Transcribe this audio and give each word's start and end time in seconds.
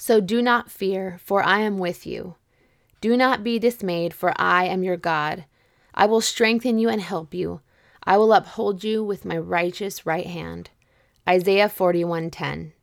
So 0.00 0.20
do 0.20 0.40
not 0.40 0.70
fear, 0.70 1.18
for 1.24 1.42
I 1.42 1.58
am 1.58 1.76
with 1.76 2.06
you. 2.06 2.36
Do 3.00 3.16
not 3.16 3.42
be 3.42 3.58
dismayed, 3.58 4.14
for 4.14 4.32
I 4.36 4.66
am 4.66 4.84
your 4.84 4.96
God. 4.96 5.44
I 5.92 6.06
will 6.06 6.20
strengthen 6.20 6.78
you 6.78 6.88
and 6.88 7.02
help 7.02 7.34
you. 7.34 7.62
I 8.04 8.16
will 8.16 8.32
uphold 8.32 8.84
you 8.84 9.02
with 9.02 9.24
my 9.24 9.36
righteous 9.36 10.06
right 10.06 10.26
hand. 10.26 10.70
Isaiah 11.28 11.68
41:10. 11.68 12.74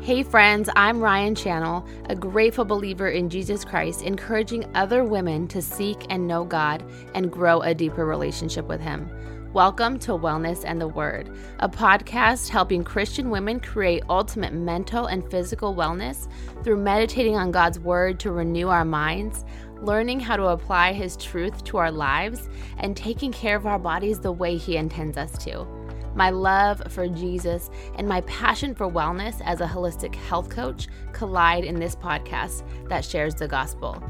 Hey 0.00 0.22
friends, 0.22 0.70
I'm 0.74 1.00
Ryan 1.00 1.34
Channel, 1.34 1.86
a 2.08 2.16
grateful 2.16 2.64
believer 2.64 3.10
in 3.10 3.28
Jesus 3.28 3.66
Christ, 3.66 4.02
encouraging 4.02 4.64
other 4.74 5.04
women 5.04 5.46
to 5.48 5.60
seek 5.60 6.06
and 6.08 6.26
know 6.26 6.44
God 6.44 6.82
and 7.14 7.30
grow 7.30 7.60
a 7.60 7.74
deeper 7.74 8.06
relationship 8.06 8.66
with 8.66 8.80
Him. 8.80 9.10
Welcome 9.54 9.98
to 9.98 10.12
Wellness 10.12 10.64
and 10.64 10.80
the 10.80 10.88
Word, 10.88 11.28
a 11.58 11.68
podcast 11.68 12.48
helping 12.48 12.82
Christian 12.82 13.28
women 13.28 13.60
create 13.60 14.02
ultimate 14.08 14.54
mental 14.54 15.04
and 15.04 15.30
physical 15.30 15.74
wellness 15.74 16.26
through 16.64 16.78
meditating 16.78 17.36
on 17.36 17.50
God's 17.50 17.78
Word 17.78 18.18
to 18.20 18.32
renew 18.32 18.68
our 18.68 18.86
minds, 18.86 19.44
learning 19.82 20.20
how 20.20 20.38
to 20.38 20.46
apply 20.46 20.94
His 20.94 21.18
truth 21.18 21.64
to 21.64 21.76
our 21.76 21.90
lives, 21.90 22.48
and 22.78 22.96
taking 22.96 23.30
care 23.30 23.54
of 23.54 23.66
our 23.66 23.78
bodies 23.78 24.20
the 24.20 24.32
way 24.32 24.56
He 24.56 24.78
intends 24.78 25.18
us 25.18 25.36
to. 25.44 25.66
My 26.14 26.30
love 26.30 26.82
for 26.88 27.06
Jesus 27.06 27.68
and 27.96 28.08
my 28.08 28.22
passion 28.22 28.74
for 28.74 28.90
wellness 28.90 29.42
as 29.44 29.60
a 29.60 29.66
holistic 29.66 30.14
health 30.14 30.48
coach 30.48 30.88
collide 31.12 31.64
in 31.64 31.78
this 31.78 31.94
podcast 31.94 32.62
that 32.88 33.04
shares 33.04 33.34
the 33.34 33.48
gospel. 33.48 34.02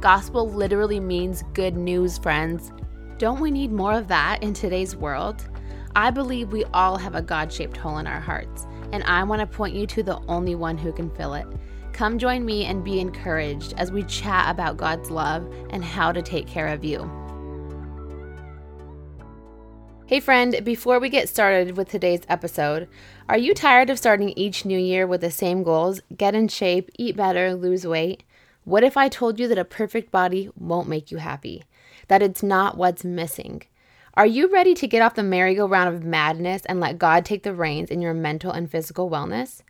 Gospel 0.00 0.50
literally 0.50 1.00
means 1.00 1.42
good 1.54 1.74
news, 1.74 2.18
friends. 2.18 2.70
Don't 3.20 3.38
we 3.38 3.50
need 3.50 3.70
more 3.70 3.92
of 3.92 4.08
that 4.08 4.42
in 4.42 4.54
today's 4.54 4.96
world? 4.96 5.46
I 5.94 6.10
believe 6.10 6.52
we 6.52 6.64
all 6.72 6.96
have 6.96 7.14
a 7.14 7.20
God 7.20 7.52
shaped 7.52 7.76
hole 7.76 7.98
in 7.98 8.06
our 8.06 8.18
hearts, 8.18 8.66
and 8.94 9.04
I 9.04 9.22
want 9.24 9.40
to 9.40 9.46
point 9.46 9.74
you 9.74 9.86
to 9.88 10.02
the 10.02 10.18
only 10.26 10.54
one 10.54 10.78
who 10.78 10.90
can 10.90 11.14
fill 11.14 11.34
it. 11.34 11.46
Come 11.92 12.18
join 12.18 12.46
me 12.46 12.64
and 12.64 12.82
be 12.82 12.98
encouraged 12.98 13.74
as 13.76 13.92
we 13.92 14.04
chat 14.04 14.50
about 14.50 14.78
God's 14.78 15.10
love 15.10 15.46
and 15.68 15.84
how 15.84 16.12
to 16.12 16.22
take 16.22 16.46
care 16.46 16.68
of 16.68 16.82
you. 16.82 17.00
Hey, 20.06 20.20
friend, 20.20 20.58
before 20.64 20.98
we 20.98 21.10
get 21.10 21.28
started 21.28 21.76
with 21.76 21.90
today's 21.90 22.22
episode, 22.26 22.88
are 23.28 23.36
you 23.36 23.52
tired 23.52 23.90
of 23.90 23.98
starting 23.98 24.30
each 24.30 24.64
new 24.64 24.78
year 24.78 25.06
with 25.06 25.20
the 25.20 25.30
same 25.30 25.62
goals 25.62 26.00
get 26.16 26.34
in 26.34 26.48
shape, 26.48 26.88
eat 26.98 27.18
better, 27.18 27.54
lose 27.54 27.86
weight? 27.86 28.22
What 28.64 28.82
if 28.82 28.96
I 28.96 29.10
told 29.10 29.38
you 29.38 29.46
that 29.48 29.58
a 29.58 29.64
perfect 29.66 30.10
body 30.10 30.48
won't 30.58 30.88
make 30.88 31.10
you 31.10 31.18
happy? 31.18 31.64
That 32.10 32.22
it's 32.22 32.42
not 32.42 32.76
what's 32.76 33.04
missing. 33.04 33.62
Are 34.14 34.26
you 34.26 34.52
ready 34.52 34.74
to 34.74 34.88
get 34.88 35.00
off 35.00 35.14
the 35.14 35.22
merry-go-round 35.22 35.94
of 35.94 36.02
madness 36.02 36.62
and 36.66 36.80
let 36.80 36.98
God 36.98 37.24
take 37.24 37.44
the 37.44 37.54
reins 37.54 37.88
in 37.88 38.02
your 38.02 38.14
mental 38.14 38.50
and 38.50 38.68
physical 38.68 39.08
wellness? 39.08 39.62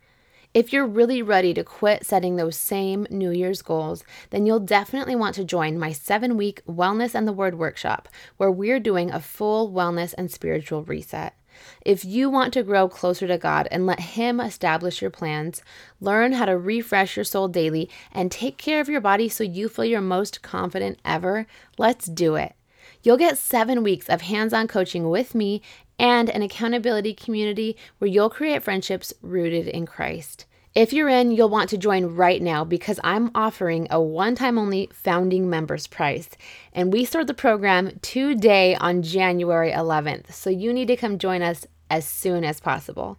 If 0.55 0.73
you're 0.73 0.87
really 0.87 1.21
ready 1.21 1.53
to 1.53 1.63
quit 1.63 2.07
setting 2.07 2.37
those 2.37 2.57
same 2.57 3.07
New 3.11 3.31
Year's 3.31 3.61
goals, 3.61 4.05
then 4.31 4.47
you'll 4.47 4.59
definitely 4.59 5.15
want 5.15 5.35
to 5.35 5.45
join 5.45 5.79
my 5.79 5.93
seven 5.93 6.39
week 6.39 6.63
Wellness 6.67 7.15
and 7.15 7.29
the 7.29 7.33
Word 7.35 7.59
workshop, 7.59 8.09
where 8.39 8.51
we're 8.51 8.81
doing 8.81 9.11
a 9.11 9.21
full 9.21 9.71
wellness 9.71 10.15
and 10.17 10.31
spiritual 10.31 10.83
reset. 10.83 11.35
If 11.85 12.05
you 12.05 12.31
want 12.31 12.53
to 12.55 12.63
grow 12.63 12.89
closer 12.89 13.27
to 13.27 13.39
God 13.39 13.69
and 13.71 13.87
let 13.87 14.01
Him 14.01 14.41
establish 14.41 15.01
your 15.01 15.11
plans, 15.11 15.63
learn 16.01 16.33
how 16.33 16.47
to 16.47 16.57
refresh 16.57 17.17
your 17.17 17.25
soul 17.25 17.49
daily, 17.49 17.89
and 18.13 18.31
take 18.31 18.59
care 18.59 18.81
of 18.81 18.89
your 18.89 19.01
body 19.01 19.29
so 19.29 19.45
you 19.45 19.69
feel 19.69 19.85
your 19.85 20.01
most 20.01 20.43
confident 20.43 20.99
ever, 21.05 21.47
let's 21.79 22.07
do 22.07 22.35
it. 22.35 22.55
You'll 23.03 23.17
get 23.17 23.39
seven 23.39 23.83
weeks 23.83 24.09
of 24.09 24.23
hands 24.23 24.53
on 24.53 24.69
coaching 24.69 25.09
with 25.09 25.35
me 25.35 25.63
and 25.99 26.29
an 26.31 26.43
accountability 26.43 27.15
community 27.15 27.77
where 27.99 28.09
you'll 28.09 28.31
create 28.31 28.63
friendships 28.63 29.13
rooted 29.23 29.69
in 29.69 29.87
Christ. 29.87 30.47
If 30.73 30.93
you're 30.93 31.09
in, 31.09 31.33
you'll 31.33 31.49
want 31.49 31.69
to 31.71 31.79
join 31.79 32.15
right 32.15 32.41
now 32.41 32.63
because 32.63 33.01
I'm 33.03 33.33
offering 33.35 33.89
a 33.91 34.01
one 34.01 34.37
time 34.37 34.57
only 34.57 34.89
founding 34.93 35.51
members 35.51 35.89
price. 35.89 36.29
And 36.73 36.93
we 36.93 37.05
start 37.05 37.27
the 37.27 37.35
program 37.35 37.99
today 38.03 38.77
on 38.77 39.03
January 39.03 39.73
11th. 39.73 40.33
So 40.33 40.49
you 40.49 40.73
need 40.73 40.87
to 40.87 40.97
come 40.97 41.19
join 41.19 41.43
us 41.43 41.67
as 41.91 42.07
soon 42.07 42.45
as 42.45 42.61
possible. 42.61 43.19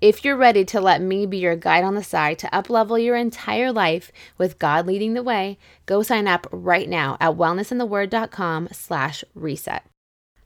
If 0.00 0.24
you're 0.24 0.36
ready 0.36 0.64
to 0.66 0.80
let 0.80 1.02
me 1.02 1.26
be 1.26 1.38
your 1.38 1.56
guide 1.56 1.82
on 1.82 1.96
the 1.96 2.04
side 2.04 2.38
to 2.38 2.46
uplevel 2.50 3.04
your 3.04 3.16
entire 3.16 3.72
life 3.72 4.12
with 4.38 4.60
God 4.60 4.86
leading 4.86 5.14
the 5.14 5.24
way, 5.24 5.58
go 5.86 6.04
sign 6.04 6.28
up 6.28 6.46
right 6.52 6.88
now 6.88 7.16
at 7.18 7.36
wellnessandtheword.com 7.36 8.68
slash 8.70 9.24
reset. 9.34 9.84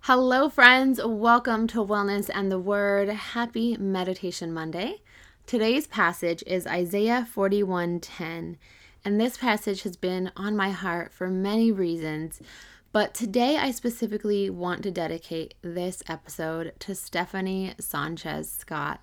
Hello, 0.01 0.49
friends. 0.49 1.01
Welcome 1.05 1.67
to 1.67 1.85
Wellness 1.85 2.31
and 2.33 2.51
the 2.51 2.59
Word. 2.59 3.11
Happy 3.11 3.77
Meditation 3.77 4.55
Monday. 4.55 5.03
Today's 5.47 5.87
passage 5.87 6.43
is 6.45 6.67
Isaiah 6.67 7.25
41:10, 7.33 8.57
and 9.05 9.21
this 9.21 9.37
passage 9.37 9.85
has 9.85 9.97
been 9.97 10.33
on 10.35 10.57
my 10.57 10.71
heart 10.71 11.13
for 11.13 11.29
many 11.29 11.71
reasons, 11.71 12.41
but 12.91 13.15
today 13.15 13.57
I 13.57 13.71
specifically 13.71 14.51
want 14.51 14.83
to 14.83 14.91
dedicate 14.91 15.55
this 15.63 16.03
episode 16.09 16.73
to 16.81 16.97
Stephanie 16.97 17.77
Sanchez 17.79 18.51
Scott. 18.51 19.03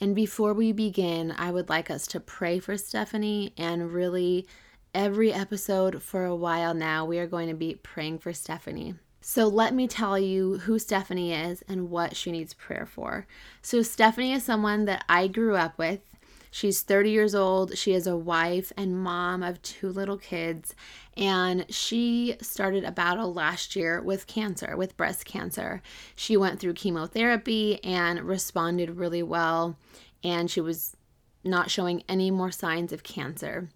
And 0.00 0.14
before 0.14 0.54
we 0.54 0.70
begin, 0.70 1.34
I 1.36 1.50
would 1.50 1.68
like 1.68 1.90
us 1.90 2.06
to 2.06 2.20
pray 2.20 2.60
for 2.60 2.76
Stephanie 2.76 3.52
and 3.58 3.92
really 3.92 4.46
every 4.94 5.32
episode 5.32 6.04
for 6.04 6.24
a 6.24 6.36
while 6.36 6.72
now 6.72 7.04
we 7.04 7.18
are 7.18 7.26
going 7.26 7.48
to 7.48 7.54
be 7.54 7.74
praying 7.74 8.20
for 8.20 8.32
Stephanie. 8.32 8.94
So, 9.20 9.46
let 9.48 9.74
me 9.74 9.86
tell 9.86 10.18
you 10.18 10.58
who 10.58 10.78
Stephanie 10.78 11.32
is 11.32 11.62
and 11.68 11.90
what 11.90 12.16
she 12.16 12.32
needs 12.32 12.54
prayer 12.54 12.86
for. 12.86 13.26
So, 13.60 13.82
Stephanie 13.82 14.32
is 14.32 14.44
someone 14.44 14.86
that 14.86 15.04
I 15.08 15.28
grew 15.28 15.56
up 15.56 15.76
with. 15.78 16.00
She's 16.50 16.82
30 16.82 17.10
years 17.10 17.34
old. 17.34 17.78
She 17.78 17.92
is 17.92 18.06
a 18.06 18.16
wife 18.16 18.72
and 18.76 19.00
mom 19.00 19.42
of 19.42 19.62
two 19.62 19.88
little 19.88 20.16
kids. 20.16 20.74
And 21.16 21.64
she 21.68 22.36
started 22.40 22.82
a 22.82 22.90
battle 22.90 23.32
last 23.32 23.76
year 23.76 24.00
with 24.00 24.26
cancer, 24.26 24.76
with 24.76 24.96
breast 24.96 25.24
cancer. 25.24 25.80
She 26.16 26.36
went 26.36 26.58
through 26.58 26.74
chemotherapy 26.74 27.82
and 27.84 28.22
responded 28.22 28.96
really 28.96 29.22
well. 29.22 29.76
And 30.24 30.50
she 30.50 30.60
was 30.60 30.96
not 31.44 31.70
showing 31.70 32.02
any 32.08 32.30
more 32.30 32.50
signs 32.50 32.92
of 32.92 33.04
cancer. 33.04 33.68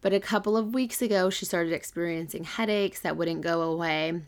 But 0.00 0.12
a 0.12 0.20
couple 0.20 0.56
of 0.56 0.74
weeks 0.74 1.00
ago, 1.00 1.30
she 1.30 1.44
started 1.44 1.72
experiencing 1.72 2.44
headaches 2.44 3.00
that 3.00 3.16
wouldn't 3.16 3.42
go 3.42 3.62
away. 3.62 4.22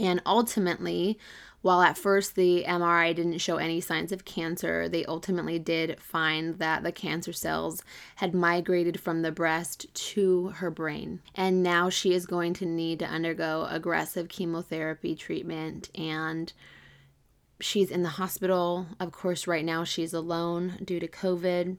And 0.00 0.22
ultimately, 0.24 1.18
while 1.62 1.82
at 1.82 1.98
first 1.98 2.34
the 2.34 2.64
MRI 2.66 3.14
didn't 3.14 3.38
show 3.38 3.58
any 3.58 3.82
signs 3.82 4.12
of 4.12 4.24
cancer, 4.24 4.88
they 4.88 5.04
ultimately 5.04 5.58
did 5.58 6.00
find 6.00 6.58
that 6.58 6.82
the 6.82 6.92
cancer 6.92 7.34
cells 7.34 7.84
had 8.16 8.34
migrated 8.34 8.98
from 8.98 9.20
the 9.20 9.30
breast 9.30 9.86
to 9.94 10.48
her 10.56 10.70
brain. 10.70 11.20
And 11.34 11.62
now 11.62 11.90
she 11.90 12.14
is 12.14 12.24
going 12.24 12.54
to 12.54 12.66
need 12.66 12.98
to 13.00 13.06
undergo 13.06 13.66
aggressive 13.68 14.28
chemotherapy 14.28 15.14
treatment 15.14 15.90
and 15.94 16.50
she's 17.60 17.90
in 17.90 18.02
the 18.02 18.08
hospital. 18.10 18.86
Of 18.98 19.12
course, 19.12 19.46
right 19.46 19.64
now 19.64 19.84
she's 19.84 20.14
alone 20.14 20.78
due 20.82 20.98
to 20.98 21.08
COVID. 21.08 21.76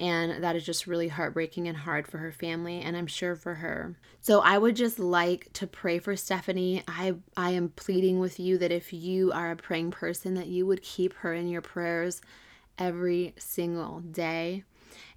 And 0.00 0.42
that 0.42 0.56
is 0.56 0.64
just 0.64 0.86
really 0.86 1.08
heartbreaking 1.08 1.68
and 1.68 1.76
hard 1.76 2.08
for 2.08 2.16
her 2.18 2.32
family, 2.32 2.80
and 2.80 2.96
I'm 2.96 3.06
sure 3.06 3.36
for 3.36 3.56
her. 3.56 3.98
So 4.22 4.40
I 4.40 4.56
would 4.56 4.74
just 4.74 4.98
like 4.98 5.52
to 5.52 5.66
pray 5.66 5.98
for 5.98 6.16
Stephanie. 6.16 6.82
I, 6.88 7.16
I 7.36 7.50
am 7.50 7.68
pleading 7.76 8.18
with 8.18 8.40
you 8.40 8.56
that 8.58 8.72
if 8.72 8.94
you 8.94 9.30
are 9.30 9.50
a 9.50 9.56
praying 9.56 9.90
person, 9.90 10.34
that 10.34 10.46
you 10.46 10.64
would 10.64 10.80
keep 10.80 11.12
her 11.18 11.34
in 11.34 11.48
your 11.48 11.60
prayers 11.60 12.22
every 12.78 13.34
single 13.36 14.00
day. 14.00 14.64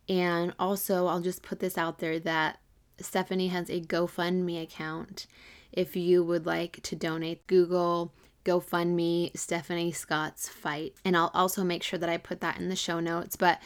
And 0.10 0.54
also, 0.60 1.08
I'll 1.08 1.22
just 1.22 1.44
put 1.44 1.60
this 1.60 1.78
out 1.78 2.00
there 2.00 2.20
that 2.20 2.60
Stephanie 3.00 3.48
has 3.48 3.70
a 3.70 3.80
GoFundMe 3.80 4.62
account. 4.62 5.28
If 5.72 5.96
you 5.96 6.26
would 6.26 6.46
like 6.46 6.82
to 6.84 6.96
donate, 6.98 7.48
Google 7.48 8.12
GoFundMe 8.44 9.36
Stephanie 9.38 9.94
Scott's 9.94 10.50
fight. 10.50 10.94
And 11.06 11.16
I'll 11.16 11.32
also 11.34 11.64
make 11.64 11.84
sure 11.84 11.98
that 12.00 12.10
I 12.10 12.18
put 12.18 12.42
that 12.42 12.58
in 12.58 12.68
the 12.68 12.76
show 12.76 13.00
notes. 13.00 13.38
But 13.38 13.62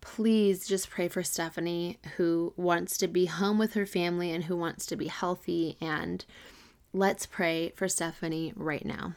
please 0.00 0.66
just 0.66 0.90
pray 0.90 1.08
for 1.08 1.22
Stephanie, 1.22 1.98
who 2.16 2.52
wants 2.56 2.96
to 2.98 3.08
be 3.08 3.26
home 3.26 3.58
with 3.58 3.74
her 3.74 3.86
family 3.86 4.32
and 4.32 4.44
who 4.44 4.56
wants 4.56 4.86
to 4.86 4.96
be 4.96 5.08
healthy. 5.08 5.76
And 5.80 6.24
let's 6.92 7.26
pray 7.26 7.72
for 7.76 7.88
Stephanie 7.88 8.52
right 8.56 8.84
now. 8.84 9.14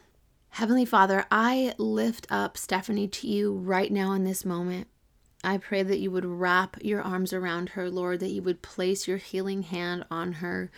Heavenly 0.50 0.86
Father, 0.86 1.26
I 1.32 1.74
lift 1.78 2.28
up 2.30 2.58
Stephanie 2.58 3.08
to 3.08 3.28
you 3.28 3.54
right 3.54 3.92
now 3.92 4.12
in 4.12 4.24
this 4.24 4.46
moment. 4.46 4.88
I 5.44 5.58
pray 5.58 5.84
that 5.84 6.00
you 6.00 6.12
would 6.12 6.26
wrap 6.26 6.78
your 6.82 7.02
arms 7.02 7.34
around 7.34 7.70
her, 7.70 7.90
Lord, 7.90 8.20
that 8.20 8.30
you 8.30 8.42
would 8.44 8.62
place 8.62 9.08
your 9.08 9.18
healing 9.18 9.64
hand 9.64 10.06
on 10.12 10.34
her, 10.34 10.72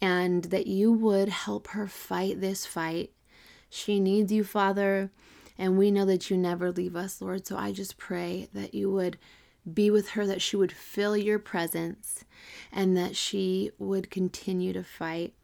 and 0.00 0.44
that 0.44 0.66
you 0.66 0.90
would 0.92 1.28
help 1.28 1.68
her 1.68 1.86
fight 1.86 2.40
this 2.40 2.64
fight. 2.66 3.12
She 3.68 4.00
needs 4.00 4.32
you, 4.32 4.42
Father, 4.42 5.12
and 5.58 5.78
we 5.78 5.90
know 5.90 6.06
that 6.06 6.30
you 6.30 6.36
never 6.36 6.72
leave 6.72 6.96
us, 6.96 7.20
Lord. 7.20 7.46
So 7.46 7.56
I 7.56 7.72
just 7.72 7.98
pray 7.98 8.48
that 8.54 8.74
you 8.74 8.90
would 8.90 9.18
be 9.72 9.90
with 9.90 10.10
her, 10.10 10.26
that 10.26 10.42
she 10.42 10.56
would 10.56 10.72
fill 10.72 11.16
your 11.16 11.38
presence, 11.38 12.24
and 12.72 12.96
that 12.96 13.16
she 13.16 13.70
would 13.78 14.10
continue 14.10 14.72
to 14.72 14.84
fight. 14.84 15.34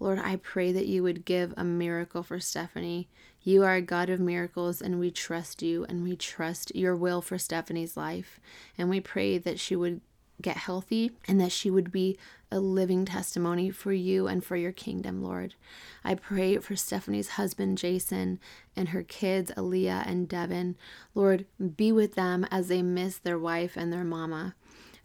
Lord, 0.00 0.18
I 0.18 0.36
pray 0.36 0.72
that 0.72 0.86
you 0.86 1.02
would 1.04 1.24
give 1.24 1.54
a 1.56 1.62
miracle 1.62 2.22
for 2.24 2.40
Stephanie. 2.40 3.08
You 3.40 3.62
are 3.62 3.76
a 3.76 3.82
God 3.82 4.10
of 4.10 4.18
miracles, 4.18 4.82
and 4.82 4.98
we 4.98 5.12
trust 5.12 5.62
you 5.62 5.84
and 5.84 6.02
we 6.02 6.16
trust 6.16 6.74
your 6.74 6.96
will 6.96 7.22
for 7.22 7.38
Stephanie's 7.38 7.96
life. 7.96 8.40
And 8.76 8.90
we 8.90 9.00
pray 9.00 9.38
that 9.38 9.60
she 9.60 9.76
would 9.76 10.00
get 10.42 10.56
healthy 10.56 11.12
and 11.26 11.40
that 11.40 11.52
she 11.52 11.70
would 11.70 11.90
be 11.90 12.18
a 12.50 12.60
living 12.60 13.04
testimony 13.04 13.70
for 13.70 13.92
you 13.92 14.26
and 14.26 14.44
for 14.44 14.56
your 14.56 14.72
kingdom, 14.72 15.22
Lord. 15.22 15.54
I 16.04 16.14
pray 16.14 16.58
for 16.58 16.76
Stephanie's 16.76 17.30
husband, 17.30 17.78
Jason, 17.78 18.38
and 18.76 18.90
her 18.90 19.02
kids, 19.02 19.50
Aaliyah 19.56 20.06
and 20.06 20.28
Devin. 20.28 20.76
Lord, 21.14 21.46
be 21.76 21.92
with 21.92 22.14
them 22.14 22.46
as 22.50 22.68
they 22.68 22.82
miss 22.82 23.18
their 23.18 23.38
wife 23.38 23.76
and 23.76 23.92
their 23.92 24.04
mama. 24.04 24.54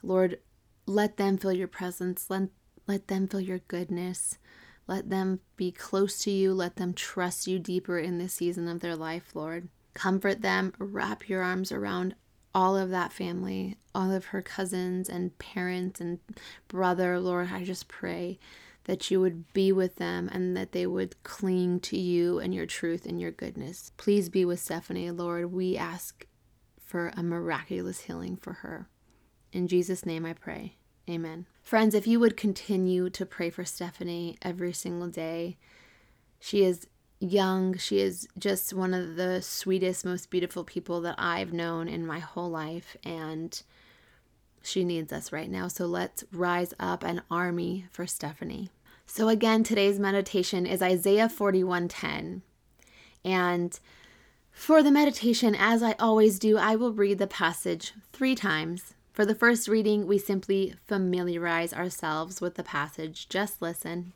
Lord, 0.03 0.39
let 0.85 1.17
them 1.17 1.37
feel 1.37 1.53
your 1.53 1.67
presence. 1.67 2.29
Let, 2.29 2.49
let 2.85 3.07
them 3.07 3.27
feel 3.27 3.41
your 3.41 3.59
goodness. 3.59 4.37
Let 4.87 5.09
them 5.09 5.41
be 5.55 5.71
close 5.71 6.19
to 6.19 6.31
you. 6.31 6.53
Let 6.53 6.77
them 6.77 6.93
trust 6.93 7.47
you 7.47 7.59
deeper 7.59 7.99
in 7.99 8.17
this 8.17 8.33
season 8.33 8.67
of 8.67 8.79
their 8.79 8.95
life, 8.95 9.31
Lord. 9.33 9.69
Comfort 9.93 10.41
them. 10.41 10.73
Wrap 10.79 11.27
your 11.27 11.43
arms 11.43 11.71
around 11.71 12.15
all 12.57 12.75
of 12.75 12.89
that 12.89 13.13
family, 13.13 13.77
all 13.93 14.11
of 14.11 14.25
her 14.25 14.41
cousins 14.41 15.07
and 15.07 15.37
parents 15.37 16.01
and 16.01 16.17
brother. 16.67 17.19
Lord, 17.19 17.49
I 17.53 17.63
just 17.63 17.87
pray 17.87 18.39
that 18.85 19.11
you 19.11 19.21
would 19.21 19.53
be 19.53 19.71
with 19.71 19.97
them 19.97 20.27
and 20.33 20.57
that 20.57 20.71
they 20.71 20.87
would 20.87 21.21
cling 21.21 21.79
to 21.81 21.95
you 21.95 22.39
and 22.39 22.55
your 22.55 22.65
truth 22.65 23.05
and 23.05 23.21
your 23.21 23.29
goodness. 23.29 23.91
Please 23.97 24.27
be 24.27 24.43
with 24.43 24.59
Stephanie, 24.59 25.11
Lord. 25.11 25.53
We 25.53 25.77
ask 25.77 26.25
for 26.83 27.13
a 27.15 27.21
miraculous 27.21 28.01
healing 28.01 28.35
for 28.35 28.53
her. 28.53 28.89
In 29.53 29.67
Jesus' 29.67 30.03
name 30.03 30.25
I 30.25 30.33
pray. 30.33 30.77
Amen. 31.07 31.45
Friends, 31.61 31.93
if 31.93 32.07
you 32.07 32.19
would 32.19 32.35
continue 32.35 33.11
to 33.11 33.23
pray 33.23 33.51
for 33.51 33.65
Stephanie 33.65 34.35
every 34.41 34.73
single 34.73 35.09
day, 35.09 35.59
she 36.39 36.63
is 36.63 36.87
young. 37.19 37.77
She 37.77 37.99
is 37.99 38.27
just 38.37 38.73
one 38.73 38.93
of 38.93 39.15
the 39.15 39.41
sweetest, 39.41 40.05
most 40.05 40.29
beautiful 40.29 40.63
people 40.63 41.01
that 41.01 41.15
I've 41.17 41.53
known 41.53 41.87
in 41.87 42.05
my 42.05 42.19
whole 42.19 42.49
life. 42.49 42.95
And 43.03 43.61
she 44.61 44.83
needs 44.83 45.11
us 45.13 45.31
right 45.31 45.49
now. 45.49 45.67
So 45.67 45.85
let's 45.85 46.23
rise 46.31 46.73
up 46.79 47.03
an 47.03 47.21
army 47.31 47.85
for 47.91 48.05
Stephanie. 48.05 48.69
So 49.05 49.29
again, 49.29 49.63
today's 49.63 49.99
meditation 49.99 50.65
is 50.65 50.81
Isaiah 50.81 51.29
41:10. 51.29 52.41
And 53.23 53.79
for 54.51 54.83
the 54.83 54.91
meditation, 54.91 55.55
as 55.55 55.81
I 55.81 55.93
always 55.93 56.39
do, 56.39 56.57
I 56.57 56.75
will 56.75 56.93
read 56.93 57.19
the 57.19 57.27
passage 57.27 57.93
3 58.11 58.35
times 58.35 58.93
for 59.17 59.25
the 59.25 59.33
first 59.33 59.67
reading, 59.67 60.05
we 60.05 60.19
simply 60.19 60.75
familiarize 60.85 61.73
ourselves 61.73 62.39
with 62.39 62.53
the 62.53 62.61
passage. 62.61 63.27
Just 63.29 63.63
listen. 63.63 64.13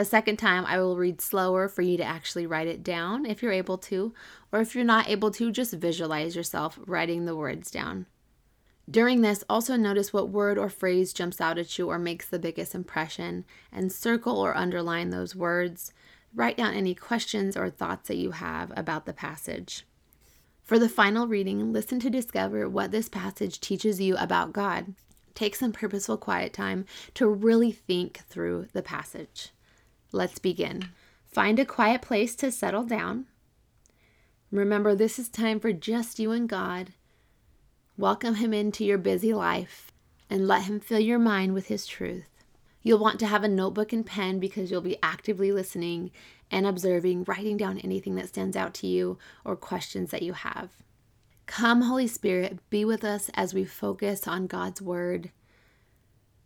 The 0.00 0.06
second 0.06 0.38
time, 0.38 0.64
I 0.64 0.78
will 0.78 0.96
read 0.96 1.20
slower 1.20 1.68
for 1.68 1.82
you 1.82 1.98
to 1.98 2.02
actually 2.02 2.46
write 2.46 2.68
it 2.68 2.82
down 2.82 3.26
if 3.26 3.42
you're 3.42 3.52
able 3.52 3.76
to, 3.76 4.14
or 4.50 4.62
if 4.62 4.74
you're 4.74 4.82
not 4.82 5.10
able 5.10 5.30
to, 5.32 5.52
just 5.52 5.74
visualize 5.74 6.34
yourself 6.34 6.78
writing 6.86 7.26
the 7.26 7.36
words 7.36 7.70
down. 7.70 8.06
During 8.90 9.20
this, 9.20 9.44
also 9.46 9.76
notice 9.76 10.10
what 10.10 10.30
word 10.30 10.56
or 10.56 10.70
phrase 10.70 11.12
jumps 11.12 11.38
out 11.38 11.58
at 11.58 11.78
you 11.78 11.90
or 11.90 11.98
makes 11.98 12.26
the 12.26 12.38
biggest 12.38 12.74
impression, 12.74 13.44
and 13.70 13.92
circle 13.92 14.38
or 14.38 14.56
underline 14.56 15.10
those 15.10 15.36
words. 15.36 15.92
Write 16.34 16.56
down 16.56 16.72
any 16.72 16.94
questions 16.94 17.54
or 17.54 17.68
thoughts 17.68 18.08
that 18.08 18.16
you 18.16 18.30
have 18.30 18.72
about 18.74 19.04
the 19.04 19.12
passage. 19.12 19.84
For 20.62 20.78
the 20.78 20.88
final 20.88 21.28
reading, 21.28 21.74
listen 21.74 22.00
to 22.00 22.08
discover 22.08 22.66
what 22.70 22.90
this 22.90 23.10
passage 23.10 23.60
teaches 23.60 24.00
you 24.00 24.16
about 24.16 24.54
God. 24.54 24.94
Take 25.34 25.54
some 25.54 25.72
purposeful 25.72 26.16
quiet 26.16 26.54
time 26.54 26.86
to 27.12 27.28
really 27.28 27.70
think 27.72 28.22
through 28.30 28.68
the 28.72 28.80
passage. 28.80 29.52
Let's 30.12 30.38
begin. 30.38 30.88
Find 31.24 31.58
a 31.60 31.64
quiet 31.64 32.02
place 32.02 32.34
to 32.36 32.50
settle 32.50 32.84
down. 32.84 33.26
Remember, 34.50 34.94
this 34.94 35.18
is 35.18 35.28
time 35.28 35.60
for 35.60 35.72
just 35.72 36.18
you 36.18 36.32
and 36.32 36.48
God. 36.48 36.92
Welcome 37.96 38.36
Him 38.36 38.52
into 38.52 38.84
your 38.84 38.98
busy 38.98 39.32
life 39.32 39.92
and 40.28 40.48
let 40.48 40.62
Him 40.62 40.80
fill 40.80 40.98
your 40.98 41.20
mind 41.20 41.54
with 41.54 41.68
His 41.68 41.86
truth. 41.86 42.28
You'll 42.82 42.98
want 42.98 43.20
to 43.20 43.26
have 43.26 43.44
a 43.44 43.48
notebook 43.48 43.92
and 43.92 44.04
pen 44.04 44.40
because 44.40 44.70
you'll 44.70 44.80
be 44.80 44.96
actively 45.02 45.52
listening 45.52 46.10
and 46.50 46.66
observing, 46.66 47.24
writing 47.24 47.56
down 47.56 47.78
anything 47.78 48.16
that 48.16 48.28
stands 48.28 48.56
out 48.56 48.74
to 48.74 48.88
you 48.88 49.18
or 49.44 49.54
questions 49.54 50.10
that 50.10 50.22
you 50.22 50.32
have. 50.32 50.70
Come, 51.46 51.82
Holy 51.82 52.08
Spirit, 52.08 52.58
be 52.70 52.84
with 52.84 53.04
us 53.04 53.30
as 53.34 53.54
we 53.54 53.64
focus 53.64 54.26
on 54.26 54.48
God's 54.48 54.82
Word. 54.82 55.30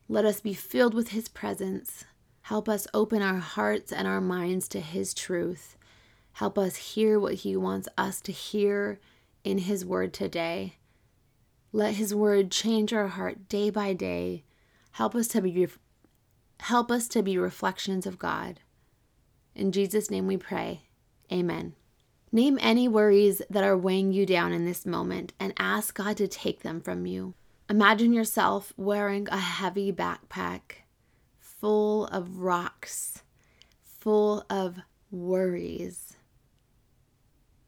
Let 0.08 0.26
us 0.26 0.40
be 0.40 0.52
filled 0.52 0.92
with 0.92 1.08
His 1.08 1.28
presence. 1.28 2.04
Help 2.48 2.68
us 2.68 2.86
open 2.92 3.22
our 3.22 3.38
hearts 3.38 3.90
and 3.90 4.06
our 4.06 4.20
minds 4.20 4.68
to 4.68 4.78
His 4.78 5.14
truth. 5.14 5.78
Help 6.32 6.58
us 6.58 6.76
hear 6.76 7.18
what 7.18 7.36
He 7.36 7.56
wants 7.56 7.88
us 7.96 8.20
to 8.20 8.32
hear 8.32 9.00
in 9.44 9.56
His 9.56 9.82
Word 9.82 10.12
today. 10.12 10.74
Let 11.72 11.94
His 11.94 12.14
Word 12.14 12.50
change 12.50 12.92
our 12.92 13.08
heart 13.08 13.48
day 13.48 13.70
by 13.70 13.94
day. 13.94 14.44
Help 14.92 15.14
us 15.14 15.26
to 15.28 15.40
be 15.40 15.66
Help 16.60 16.90
us 16.90 17.08
to 17.08 17.22
be 17.22 17.38
reflections 17.38 18.04
of 18.04 18.18
God. 18.18 18.60
In 19.54 19.72
Jesus' 19.72 20.10
name 20.10 20.26
we 20.26 20.36
pray. 20.36 20.82
Amen. 21.32 21.72
Name 22.30 22.58
any 22.60 22.88
worries 22.88 23.40
that 23.48 23.64
are 23.64 23.76
weighing 23.76 24.12
you 24.12 24.26
down 24.26 24.52
in 24.52 24.66
this 24.66 24.84
moment 24.84 25.32
and 25.40 25.54
ask 25.56 25.94
God 25.94 26.18
to 26.18 26.28
take 26.28 26.60
them 26.60 26.82
from 26.82 27.06
you. 27.06 27.32
Imagine 27.70 28.12
yourself 28.12 28.74
wearing 28.76 29.28
a 29.30 29.38
heavy 29.38 29.90
backpack 29.90 30.83
full 31.64 32.04
of 32.08 32.40
rocks, 32.40 33.22
full 33.82 34.44
of 34.50 34.76
worries. 35.10 36.14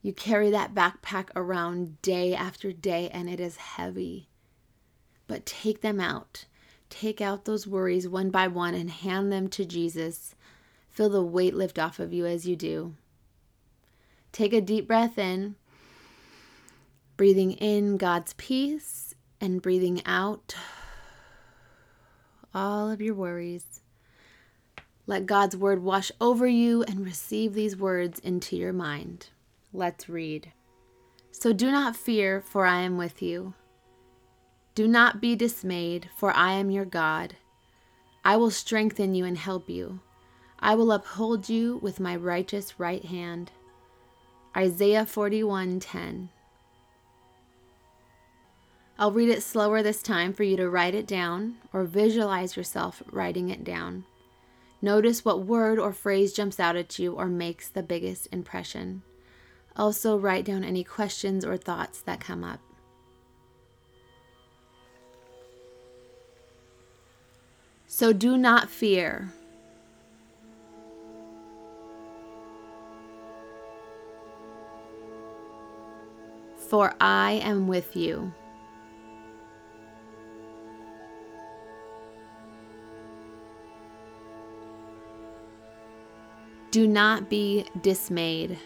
You 0.02 0.12
carry 0.12 0.50
that 0.50 0.75
backpack 0.75 1.31
around 1.34 2.02
day 2.02 2.34
after 2.34 2.72
day 2.75 3.08
and 3.08 3.26
it 3.26 3.40
is 3.40 3.56
heavy. 3.56 4.28
But 5.26 5.46
take 5.46 5.81
them 5.81 5.98
out 5.98 6.44
Take 6.88 7.20
out 7.20 7.44
those 7.44 7.66
worries 7.66 8.06
one 8.06 8.31
by 8.31 8.48
one 8.48 8.75
and 8.75 8.90
hand 8.90 9.32
them 9.32 9.48
to 9.48 9.64
Jesus. 9.64 10.34
Feel 10.90 11.08
the 11.08 11.22
weight 11.22 11.54
lift 11.54 11.78
off 11.78 11.99
of 11.99 12.12
you 12.12 12.26
as 12.26 12.46
you 12.46 12.56
do. 12.56 12.94
Take 14.32 14.52
a 14.52 14.60
deep 14.60 14.87
breath 14.87 15.19
in, 15.19 15.56
breathing 17.16 17.52
in 17.52 17.96
God's 17.96 18.34
peace 18.34 19.14
and 19.40 19.60
breathing 19.60 20.02
out 20.06 20.54
all 22.54 22.90
of 22.90 23.00
your 23.00 23.14
worries. 23.14 23.82
Let 25.06 25.26
God's 25.26 25.56
word 25.56 25.82
wash 25.82 26.11
over 26.20 26.49
you 26.49 26.82
and 26.82 27.05
receive 27.05 27.55
these 27.55 27.76
words 27.76 28.19
into 28.19 28.56
your 28.56 28.73
mind. 28.73 29.29
Let's 29.73 30.08
read. 30.08 30.53
So 31.31 31.53
do 31.53 31.70
not 31.70 31.94
fear, 31.94 32.41
for 32.41 32.67
I 32.67 32.81
am 32.81 32.97
with 32.97 33.23
you. 33.23 33.55
Do 34.75 34.88
not 34.88 35.21
be 35.21 35.37
dismayed, 35.37 36.11
for 36.16 36.33
I 36.33 36.52
am 36.52 36.71
your 36.71 36.85
God. 36.85 37.37
I 38.25 38.37
will 38.37 38.50
strengthen 38.50 39.14
you 39.14 39.25
and 39.25 39.38
help 39.38 39.71
you. 39.71 40.00
I 40.59 40.75
will 40.75 40.90
uphold 40.90 41.49
you 41.49 41.76
with 41.76 42.00
my 42.00 42.16
righteous 42.16 42.80
right 42.80 43.04
hand. 43.04 43.52
Isaiah 44.57 45.07
41:10. 45.07 46.30
I'll 48.99 49.12
read 49.12 49.28
it 49.28 49.42
slower 49.42 49.83
this 49.83 50.02
time 50.02 50.33
for 50.33 50.42
you 50.42 50.57
to 50.57 50.69
write 50.69 50.95
it 50.95 51.07
down 51.07 51.59
or 51.73 51.85
visualize 51.85 52.57
yourself 52.57 53.02
writing 53.12 53.50
it 53.50 53.62
down. 53.62 54.04
Notice 54.83 55.25
what 55.25 55.45
word 55.45 55.78
or 55.78 55.92
phrase 55.92 56.33
jumps 56.33 56.61
out 56.61 56.76
at 56.76 56.99
you 56.99 57.14
or 57.14 57.26
makes 57.26 57.68
the 57.68 57.83
biggest 57.83 58.28
impression. 58.30 59.02
Also, 59.76 60.18
write 60.18 60.45
down 60.45 60.64
any 60.64 60.85
questions 60.85 61.45
or 61.45 61.56
thoughts 61.56 62.00
that 62.02 62.21
come 62.21 62.45
up. 62.45 62.61
So 67.87 68.12
do 68.12 68.37
not 68.37 68.68
fear. 68.68 69.33
For 76.68 76.95
I 77.00 77.40
am 77.42 77.68
with 77.68 77.97
you. 77.97 78.33
Do 86.76 86.87
not 86.87 87.30
be 87.30 87.64
dismayed. 87.80 88.59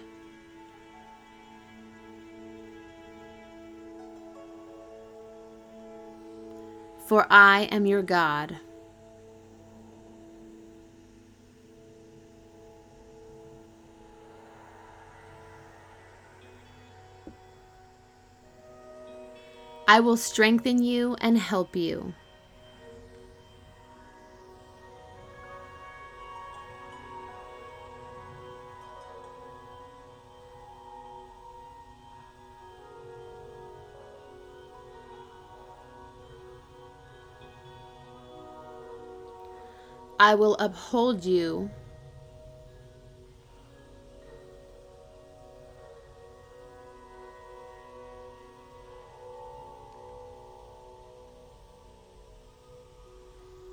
For 7.06 7.24
I 7.30 7.68
am 7.70 7.86
your 7.86 8.02
God. 8.02 8.58
I 19.86 20.00
will 20.00 20.16
strengthen 20.16 20.82
you 20.82 21.14
and 21.20 21.38
help 21.38 21.76
you. 21.76 22.12
I 40.20 40.34
will 40.34 40.54
uphold 40.56 41.24
you 41.24 41.70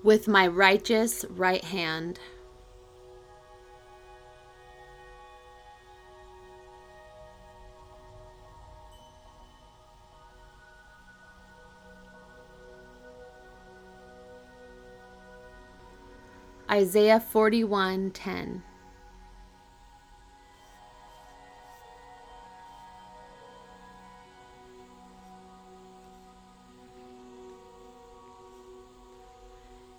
with 0.05 0.29
my 0.29 0.47
righteous 0.47 1.25
right 1.29 1.65
hand. 1.65 2.17
Isaiah 16.69 17.21
41:10 17.21 18.61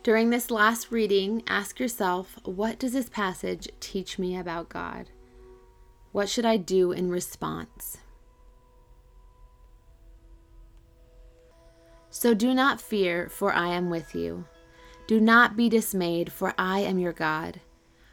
During 0.03 0.31
this 0.31 0.51
last 0.51 0.91
reading, 0.91 1.43
ask 1.47 1.81
yourself 1.81 2.39
what 2.45 2.79
does 2.79 2.93
this 2.93 3.09
passage 3.09 3.69
teach 3.81 4.19
me 4.19 4.37
about 4.37 4.69
God? 4.69 5.11
What 6.13 6.29
should 6.29 6.47
I 6.47 6.57
do 6.57 6.93
in 6.93 7.11
response? 7.11 7.99
So 12.11 12.35
do 12.35 12.53
not 12.55 12.81
fear, 12.81 13.29
for 13.29 13.53
I 13.53 13.69
am 13.69 13.91
with 13.91 14.15
you. 14.15 14.45
Do 15.09 15.21
not 15.21 15.57
be 15.57 15.71
dismayed, 15.71 16.31
for 16.31 16.53
I 16.59 16.81
am 16.81 16.99
your 16.99 17.15
God. 17.15 17.63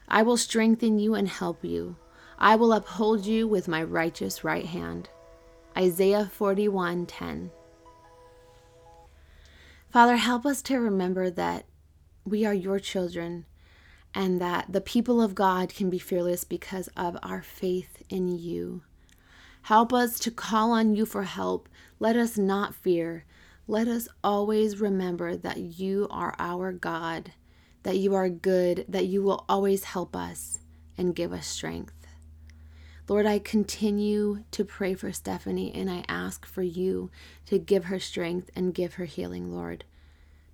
I 0.08 0.24
will 0.24 0.38
strengthen 0.38 0.98
you 0.98 1.14
and 1.14 1.28
help 1.28 1.62
you. 1.62 1.98
I 2.40 2.56
will 2.56 2.72
uphold 2.72 3.26
you 3.26 3.50
with 3.50 3.68
my 3.68 3.84
righteous 3.84 4.46
right 4.46 4.66
hand. 4.66 5.10
Isaiah 5.78 6.32
41:10. 6.34 7.52
Father, 9.90 10.16
help 10.16 10.46
us 10.46 10.62
to 10.62 10.80
remember 10.80 11.30
that 11.30 11.66
we 12.24 12.46
are 12.46 12.54
your 12.54 12.80
children 12.80 13.46
and 14.14 14.40
that 14.40 14.72
the 14.72 14.80
people 14.80 15.22
of 15.22 15.36
God 15.36 15.76
can 15.76 15.90
be 15.90 16.00
fearless 16.00 16.46
because 16.46 16.88
of 16.96 17.18
our 17.22 17.42
faith 17.42 18.04
in 18.10 18.40
you. 18.40 18.84
Help 19.64 19.92
us 19.92 20.18
to 20.20 20.32
call 20.32 20.72
on 20.72 20.96
you 20.96 21.06
for 21.06 21.24
help. 21.24 21.68
Let 22.00 22.16
us 22.16 22.38
not 22.38 22.74
fear. 22.74 23.26
Let 23.68 23.88
us 23.88 24.08
always 24.24 24.80
remember 24.80 25.36
that 25.36 25.58
you 25.58 26.08
are 26.12 26.36
our 26.38 26.72
God, 26.72 27.32
that 27.84 27.98
you 27.98 28.14
are 28.14 28.30
good, 28.30 28.86
that 28.88 29.08
you 29.08 29.24
will 29.24 29.44
always 29.50 29.86
help 29.86 30.16
us 30.16 30.60
and 30.98 31.16
give 31.16 31.34
us 31.34 31.48
strength. 31.48 31.94
Lord, 33.08 33.26
I 33.26 33.40
continue 33.40 34.44
to 34.52 34.66
pray 34.66 34.94
for 34.94 35.12
Stephanie 35.12 35.72
and 35.74 35.90
I 35.90 36.06
ask 36.08 36.46
for 36.46 36.64
you 36.64 37.10
to 37.48 37.60
give 37.60 37.86
her 37.86 38.00
strength 38.00 38.50
and 38.56 38.74
give 38.74 38.96
her 38.96 39.06
healing, 39.06 39.52
Lord. 39.52 39.84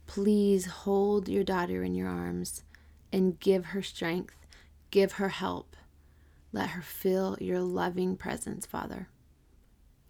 Please 0.05 0.65
hold 0.65 1.29
your 1.29 1.43
daughter 1.43 1.83
in 1.83 1.95
your 1.95 2.09
arms 2.09 2.63
and 3.11 3.39
give 3.39 3.67
her 3.67 3.81
strength, 3.81 4.35
give 4.89 5.13
her 5.13 5.29
help. 5.29 5.75
Let 6.53 6.71
her 6.71 6.81
feel 6.81 7.37
your 7.39 7.61
loving 7.61 8.17
presence, 8.17 8.65
Father. 8.65 9.07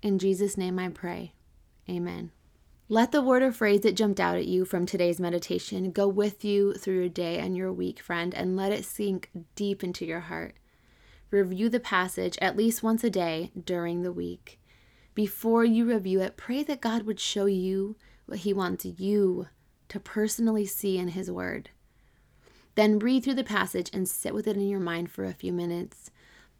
In 0.02 0.18
Jesus' 0.18 0.58
name 0.58 0.80
I 0.80 0.90
pray. 0.90 1.34
Amen. 1.88 2.32
Let 2.92 3.14
the 3.14 3.22
word 3.22 3.42
or 3.42 3.54
phrase 3.54 3.80
that 3.84 3.96
jumped 3.96 4.20
out 4.20 4.36
at 4.36 4.48
you 4.48 4.66
from 4.66 4.86
today's 4.86 5.18
meditation 5.18 5.92
go 5.92 6.10
with 6.10 6.44
you 6.44 6.74
through 6.74 6.96
your 6.96 7.08
day 7.08 7.38
and 7.38 7.56
your 7.56 7.72
week, 7.72 8.02
friend, 8.02 8.36
and 8.36 8.58
let 8.58 8.74
it 8.74 8.84
sink 8.84 9.30
deep 9.56 9.82
into 9.82 10.06
your 10.06 10.20
heart. 10.20 10.56
Review 11.30 11.70
the 11.70 11.80
passage 11.80 12.38
at 12.42 12.58
least 12.58 12.84
once 12.84 13.02
a 13.06 13.10
day 13.10 13.50
during 13.64 14.02
the 14.02 14.12
week. 14.12 14.60
Before 15.16 15.64
you 15.64 15.86
review 15.86 16.20
it, 16.20 16.36
pray 16.36 16.64
that 16.64 16.82
God 16.82 17.04
would 17.04 17.22
show 17.22 17.46
you 17.46 17.96
what 18.26 18.40
He 18.40 18.52
wants 18.52 18.84
you 18.84 19.48
to 19.88 19.98
personally 19.98 20.66
see 20.66 20.98
in 20.98 21.08
His 21.08 21.32
Word. 21.32 21.70
Then 22.76 23.00
read 23.00 23.24
through 23.24 23.36
the 23.36 23.46
passage 23.46 23.90
and 23.94 24.06
sit 24.06 24.34
with 24.34 24.48
it 24.48 24.58
in 24.58 24.68
your 24.68 24.82
mind 24.82 25.10
for 25.10 25.24
a 25.24 25.34
few 25.34 25.54
minutes. 25.54 26.12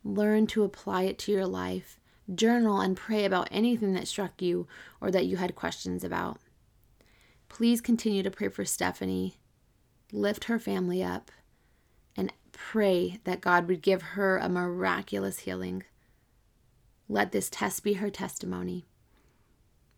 Learn 0.02 0.48
to 0.48 0.64
apply 0.64 1.02
it 1.02 1.20
to 1.20 1.34
your 1.34 1.46
life. 1.46 2.00
Journal 2.34 2.80
and 2.80 2.96
pray 2.96 3.26
about 3.26 3.50
anything 3.52 3.94
that 3.94 4.08
struck 4.08 4.42
you 4.42 4.68
or 5.00 5.12
that 5.12 5.26
you 5.26 5.38
had 5.38 5.56
questions 5.56 6.04
about. 6.04 6.40
Please 7.50 7.82
continue 7.82 8.24
to 8.24 8.32
pray 8.32 8.48
for 8.48 8.64
Stephanie. 8.64 9.38
Lift 10.12 10.46
her 10.46 10.60
family 10.60 11.04
up 11.04 11.32
and 12.16 12.32
pray 12.52 13.20
that 13.24 13.42
God 13.42 13.68
would 13.68 13.82
give 13.82 14.02
her 14.02 14.38
a 14.38 14.50
miraculous 14.50 15.40
healing. 15.40 15.84
Let 17.10 17.32
this 17.32 17.50
test 17.50 17.84
be 17.84 17.94
her 17.94 18.10
testimony. 18.10 18.86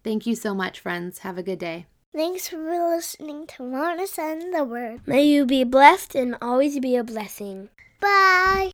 Thank 0.04 0.26
you 0.26 0.36
so 0.36 0.54
much, 0.54 0.80
friends. 0.80 1.20
Have 1.20 1.38
a 1.38 1.44
good 1.44 1.60
day. 1.60 1.86
Thanks 2.14 2.50
for 2.50 2.58
listening 2.58 3.48
to 3.48 3.64
Wellness 3.64 4.20
and 4.20 4.54
the 4.54 4.64
Word. 4.64 5.02
May 5.08 5.24
you 5.24 5.46
be 5.46 5.64
blessed 5.64 6.16
and 6.16 6.36
always 6.42 6.80
be 6.80 6.96
a 6.96 7.04
blessing. 7.04 7.70
Bye. 8.00 8.72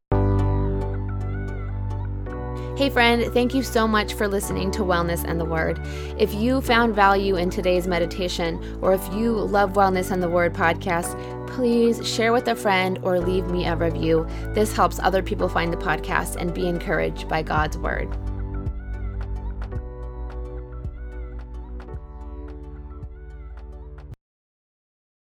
Hey, 2.80 2.90
friend, 2.90 3.26
thank 3.34 3.54
you 3.54 3.62
so 3.62 3.86
much 3.86 4.14
for 4.14 4.26
listening 4.26 4.72
to 4.72 4.84
Wellness 4.84 5.26
and 5.26 5.38
the 5.38 5.44
Word. 5.44 5.82
If 6.18 6.34
you 6.34 6.62
found 6.62 6.96
value 6.96 7.36
in 7.36 7.50
today's 7.50 7.88
meditation, 7.88 8.80
or 8.82 8.94
if 8.94 9.06
you 9.14 9.34
love 9.34 9.74
Wellness 9.74 10.12
and 10.12 10.24
the 10.24 10.30
Word 10.30 10.54
podcast, 10.54 11.18
please 11.46 12.08
share 12.08 12.32
with 12.32 12.48
a 12.48 12.56
friend 12.56 12.98
or 13.04 13.20
leave 13.20 13.48
me 13.48 13.66
a 13.66 13.76
review. 13.76 14.26
This 14.54 14.72
helps 14.72 14.98
other 15.00 15.22
people 15.22 15.50
find 15.50 15.74
the 15.74 15.78
podcast 15.78 16.38
and 16.38 16.54
be 16.54 16.70
encouraged 16.70 17.28
by 17.28 17.42
God's 17.42 17.78
Word. 17.78 18.08